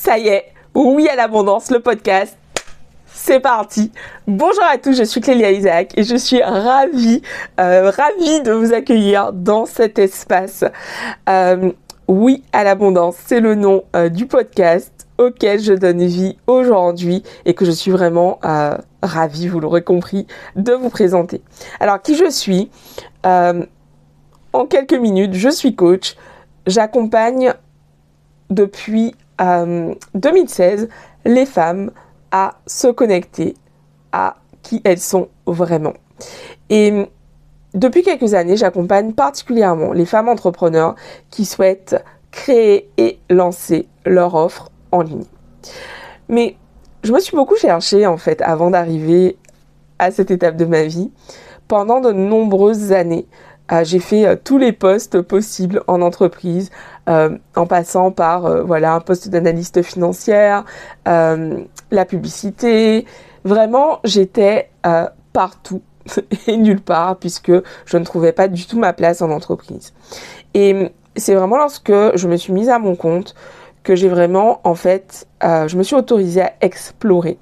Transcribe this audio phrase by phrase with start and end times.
[0.00, 0.44] Ça y est,
[0.76, 2.38] oui à l'abondance, le podcast.
[3.06, 3.90] C'est parti.
[4.28, 7.20] Bonjour à tous, je suis Clélia Isaac et je suis ravie,
[7.58, 10.64] euh, ravie de vous accueillir dans cet espace.
[11.28, 11.72] Euh,
[12.06, 17.54] oui à l'abondance, c'est le nom euh, du podcast auquel je donne vie aujourd'hui et
[17.54, 18.38] que je suis vraiment
[19.02, 21.42] ravie, vous l'aurez compris, de vous présenter.
[21.80, 22.70] Alors qui je suis?
[23.24, 26.14] En quelques minutes, je suis coach.
[26.68, 27.52] J'accompagne
[28.50, 29.14] depuis
[30.14, 30.86] 2016 euh,
[31.24, 31.90] les femmes
[32.30, 33.54] à se connecter
[34.12, 35.94] à qui elles sont vraiment.
[36.70, 37.06] Et
[37.74, 40.94] depuis quelques années, j'accompagne particulièrement les femmes entrepreneurs
[41.30, 45.24] qui souhaitent créer et lancer leur offre en ligne.
[46.28, 46.56] Mais
[47.04, 49.36] je me suis beaucoup cherchée en fait avant d'arriver
[49.98, 51.10] à cette étape de ma vie.
[51.68, 53.26] Pendant de nombreuses années,
[53.70, 56.70] euh, j'ai fait euh, tous les postes possibles en entreprise,
[57.08, 60.64] euh, en passant par voilà un poste d'analyste financière,
[61.06, 63.06] la publicité.
[63.44, 64.70] Vraiment, j'étais
[65.32, 65.82] partout
[66.46, 67.52] et nulle part puisque
[67.86, 69.92] je ne trouvais pas du tout ma place en entreprise.
[70.54, 73.34] Et c'est vraiment lorsque je me suis mise à mon compte
[73.82, 77.38] que j'ai vraiment, en fait, je me suis autorisée à explorer.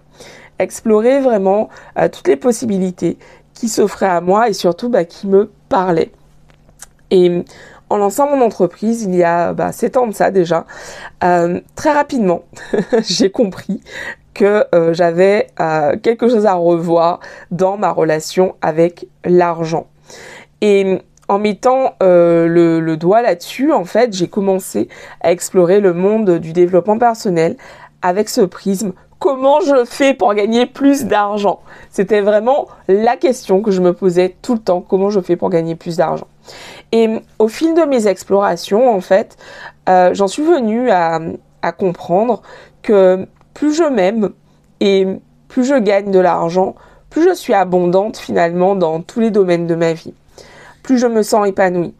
[0.59, 1.69] Explorer vraiment
[2.13, 3.19] toutes les possibilités
[3.55, 6.13] qui s'offraient à moi et surtout bah, qui me parlaient.
[7.11, 7.45] Et
[7.89, 10.67] en lançant mon entreprise, il y a bah, 7 ans de ça déjà,
[11.23, 12.43] euh, très rapidement,
[13.09, 13.81] j'ai compris
[14.35, 19.87] que euh, j'avais euh, quelque chose à revoir dans ma relation avec l'argent.
[20.61, 24.89] Et en mettant le, doigt là-dessus, en fait, j'ai commencé
[25.21, 27.57] à explorer le monde du développement personnel
[28.03, 28.93] avec ce prisme.
[29.19, 31.61] Comment je fais pour gagner plus d'argent?
[31.91, 34.85] C'était vraiment la question que je me posais tout le temps.
[34.87, 36.29] Comment je fais pour gagner plus d'argent?
[36.93, 39.37] Et au fil de mes explorations, en fait,
[39.89, 41.21] euh, j'en suis venue à,
[41.77, 42.43] comprendre
[42.83, 44.31] que plus je m'aime
[44.79, 45.05] et
[45.49, 46.77] plus je gagne de l'argent,
[47.11, 50.15] plus je suis abondante finalement dans tous les domaines de ma vie,
[50.85, 51.93] plus je me sens épanouie.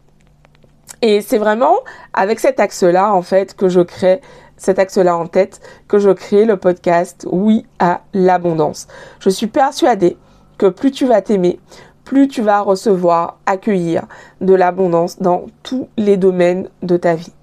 [1.01, 1.75] Et c'est vraiment
[2.13, 4.21] avec cet axe-là, en fait, que je crée
[4.55, 8.87] cet axe-là en tête, que je crée le podcast Oui à l'abondance.
[9.19, 10.17] Je suis persuadée
[10.57, 11.59] que plus tu vas t'aimer,
[12.07, 14.05] plus tu vas recevoir, accueillir
[14.39, 17.33] de l'abondance dans tous les domaines de ta vie.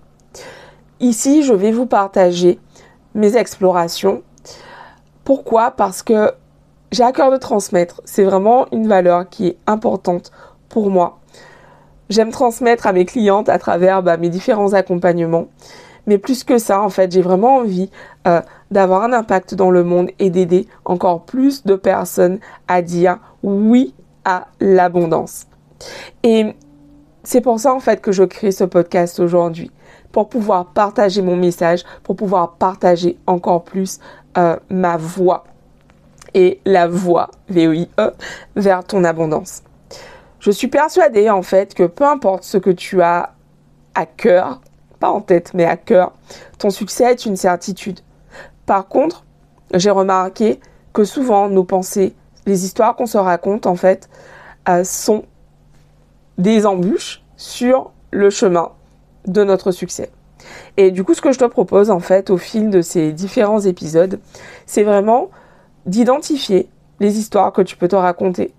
[1.00, 2.58] Ici, je vais vous partager
[3.14, 4.22] mes explorations.
[5.22, 5.70] Pourquoi?
[5.70, 6.32] Parce que
[6.92, 8.00] j'ai à cœur de transmettre.
[8.06, 10.32] C'est vraiment une valeur qui est importante
[10.70, 11.18] pour moi.
[12.08, 15.48] J'aime transmettre à mes clientes à travers bah, mes différents accompagnements.
[16.06, 17.90] Mais plus que ça, en fait, j'ai vraiment envie
[18.26, 23.18] euh, d'avoir un impact dans le monde et d'aider encore plus de personnes à dire
[23.42, 23.92] oui
[24.24, 25.46] à l'abondance.
[26.22, 26.54] Et
[27.22, 29.70] c'est pour ça en fait que je crée ce podcast aujourd'hui,
[30.12, 33.98] pour pouvoir partager mon message, pour pouvoir partager encore plus
[34.38, 35.44] euh, ma voix
[36.34, 38.12] et la voix, V-O-I-E,
[38.56, 39.62] vers ton abondance.
[40.40, 43.32] Je suis persuadée en fait que peu importe ce que tu as
[43.94, 44.60] à cœur,
[45.00, 46.12] pas en tête mais à cœur,
[46.58, 48.00] ton succès est une certitude.
[48.66, 49.24] Par contre,
[49.72, 50.60] j'ai remarqué
[50.92, 52.14] que souvent nos pensées
[52.46, 54.08] les histoires qu'on se raconte, en fait,
[54.68, 55.24] euh, sont
[56.38, 58.70] des embûches sur le chemin
[59.26, 60.10] de notre succès.
[60.76, 63.60] Et du coup, ce que je te propose, en fait, au fil de ces différents
[63.60, 64.20] épisodes,
[64.66, 65.30] c'est vraiment
[65.86, 66.68] d'identifier
[67.00, 68.52] les histoires que tu peux te raconter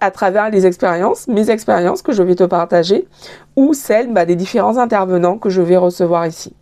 [0.00, 3.08] à travers les expériences, mes expériences que je vais te partager,
[3.56, 6.54] ou celles bah, des différents intervenants que je vais recevoir ici.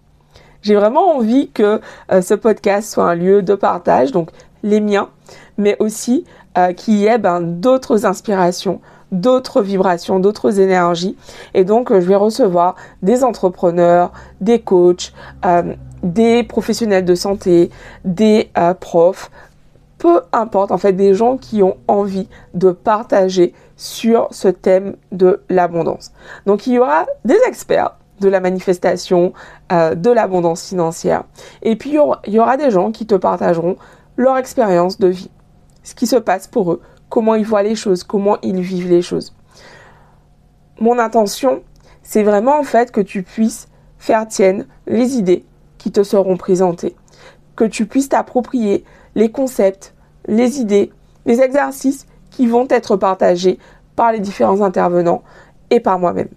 [0.62, 1.81] J'ai vraiment envie que
[2.12, 4.31] euh, ce podcast soit un lieu de partage, donc
[4.64, 5.10] les miens,
[5.56, 6.25] mais aussi
[6.58, 8.80] euh, qui y ait ben, d'autres inspirations,
[9.12, 11.16] d'autres vibrations, d'autres énergies.
[11.52, 14.10] Et donc, euh, je vais recevoir des entrepreneurs,
[14.41, 15.12] des coachs,
[15.44, 17.70] euh, des professionnels de santé,
[18.04, 19.30] des profs,
[19.98, 25.42] peu importe, en fait, des gens qui ont envie de partager sur ce thème de
[25.48, 26.12] l'abondance.
[26.44, 29.32] Donc, il y aura des experts de la manifestation,
[29.70, 31.25] de l'abondance financière.
[31.62, 31.96] Et puis,
[32.26, 33.76] il y aura des gens qui te partageront
[34.16, 35.31] leur expérience de vie
[35.84, 39.02] ce qui se passe pour eux, comment ils voient les choses, comment ils vivent les
[39.02, 39.37] choses.
[40.81, 41.62] Mon intention,
[42.02, 43.69] c'est vraiment en fait que tu puisses
[43.99, 45.44] faire tienne les idées
[45.78, 46.96] qui te seront présentées,
[47.55, 48.84] que tu puisses t'approprier
[49.14, 49.94] les concepts,
[50.26, 50.90] les idées,
[51.26, 53.58] les exercices qui vont être partagés
[53.94, 55.22] par les différents intervenants
[55.70, 56.31] et par moi-même.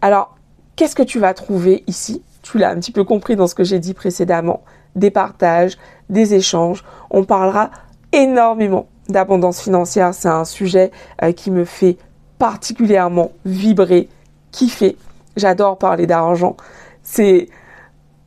[0.00, 0.36] Alors,
[0.74, 3.64] qu'est-ce que tu vas trouver ici Tu l'as un petit peu compris dans ce que
[3.64, 4.62] j'ai dit précédemment.
[4.96, 5.78] Des partages,
[6.08, 6.84] des échanges.
[7.10, 7.70] On parlera
[8.12, 10.14] énormément d'abondance financière.
[10.14, 10.90] C'est un sujet
[11.22, 11.96] euh, qui me fait
[12.38, 14.08] particulièrement vibrer,
[14.50, 14.96] kiffer.
[15.36, 16.56] J'adore parler d'argent.
[17.02, 17.48] C'est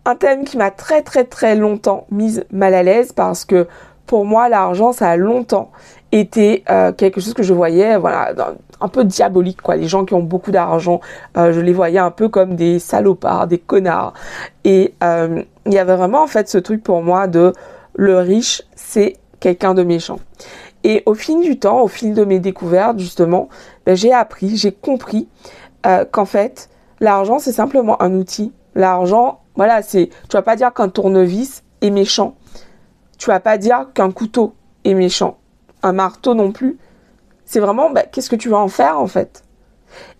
[0.05, 3.67] un thème qui m'a très très très longtemps mise mal à l'aise parce que
[4.05, 5.71] pour moi l'argent ça a longtemps
[6.11, 8.33] été euh, quelque chose que je voyais voilà
[8.79, 9.75] un peu diabolique quoi.
[9.75, 11.01] Les gens qui ont beaucoup d'argent
[11.37, 14.13] euh, je les voyais un peu comme des salopards des connards.
[14.63, 17.53] Et euh, il y avait vraiment en fait ce truc pour moi de
[17.95, 20.19] le riche c'est quelqu'un de méchant.
[20.83, 23.49] Et au fil du temps au fil de mes découvertes justement
[23.85, 25.27] ben, j'ai appris j'ai compris
[26.11, 28.53] qu'en fait l'argent c'est simplement un outil.
[28.75, 32.35] L'argent voilà, c'est, tu vas pas dire qu'un tournevis est méchant.
[33.23, 34.53] Tu vas pas dire qu'un couteau
[34.83, 35.37] est méchant.
[35.81, 36.77] Un marteau non plus.
[37.45, 39.45] C'est vraiment, bah, qu'est-ce que tu vas en faire en fait?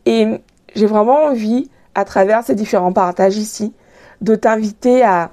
[0.05, 0.25] Et
[0.73, 3.73] j'ai vraiment envie, à travers ces différents partages ici,
[4.21, 5.31] de t'inviter à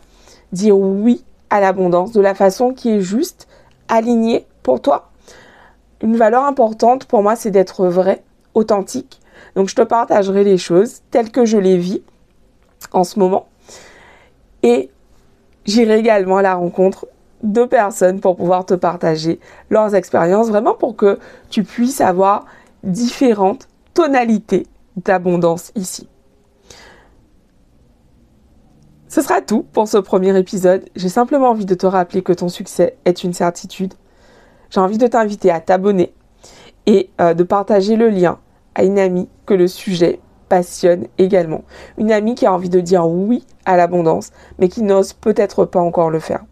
[0.51, 3.47] dire oui à l'abondance de la façon qui est juste,
[3.87, 5.13] alignée pour toi.
[6.03, 8.25] Une valeur importante pour moi, c'est d'être vrai,
[8.55, 9.21] authentique.
[9.55, 12.03] Donc je te partagerai les choses telles que je les vis
[12.91, 13.47] en ce moment.
[14.65, 14.91] Et
[15.67, 17.07] j'irai également à la rencontre
[17.43, 19.41] de personnes pour pouvoir te partager
[19.71, 22.45] leurs expériences, vraiment pour que tu puisses avoir
[22.83, 24.67] différentes tonalités
[24.97, 26.09] d'abondance ici.
[29.09, 30.85] Ce sera tout pour ce premier épisode.
[30.95, 33.95] J'ai simplement envie de te rappeler que ton succès est une certitude.
[34.71, 36.15] J'ai envie de t'inviter à t'abonner
[36.87, 38.39] et euh, de partager le lien
[38.77, 41.65] à une amie que le sujet passionne également.
[41.99, 45.81] Une amie qui a envie de dire oui à l'abondance, mais qui n'ose peut-être pas
[45.81, 46.45] encore le faire.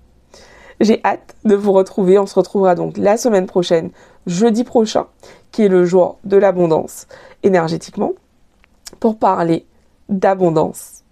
[0.81, 2.19] J'ai hâte de vous retrouver.
[2.19, 3.91] On se retrouvera donc la semaine prochaine,
[4.27, 5.07] jeudi prochain,
[5.51, 7.07] qui est le jour de l'abondance
[7.43, 8.13] énergétiquement,
[9.01, 9.67] pour parler
[10.09, 11.05] d'abondance,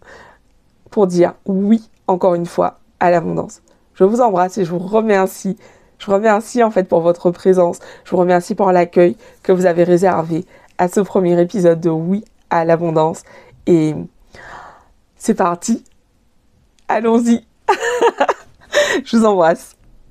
[0.90, 3.62] pour dire oui, encore une fois, à l'abondance.
[3.94, 5.56] Je vous embrasse et je vous remercie.
[5.98, 7.78] Je vous remercie en fait pour votre présence.
[8.04, 10.44] Je vous remercie pour l'accueil que vous avez réservé
[10.78, 13.22] à ce premier épisode de Oui à l'abondance.
[13.66, 13.94] Et
[15.16, 15.82] c'est parti.
[16.88, 17.44] Allons-y.
[19.04, 19.75] Je vous embrasse.